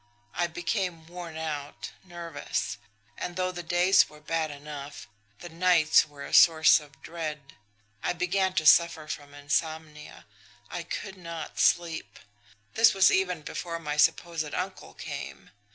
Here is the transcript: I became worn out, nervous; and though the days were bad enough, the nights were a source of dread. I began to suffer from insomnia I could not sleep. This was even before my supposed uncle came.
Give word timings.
I 0.33 0.47
became 0.47 1.05
worn 1.05 1.37
out, 1.37 1.91
nervous; 2.03 2.79
and 3.19 3.35
though 3.35 3.51
the 3.51 3.61
days 3.61 4.09
were 4.09 4.19
bad 4.19 4.49
enough, 4.49 5.07
the 5.41 5.49
nights 5.49 6.07
were 6.07 6.25
a 6.25 6.33
source 6.33 6.79
of 6.79 7.03
dread. 7.03 7.53
I 8.01 8.13
began 8.13 8.53
to 8.53 8.65
suffer 8.65 9.05
from 9.07 9.35
insomnia 9.35 10.25
I 10.71 10.81
could 10.81 11.17
not 11.17 11.59
sleep. 11.59 12.17
This 12.73 12.95
was 12.95 13.11
even 13.11 13.43
before 13.43 13.77
my 13.77 13.95
supposed 13.95 14.55
uncle 14.55 14.95
came. 14.95 15.51